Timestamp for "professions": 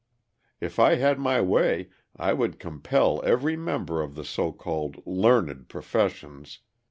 5.69-6.57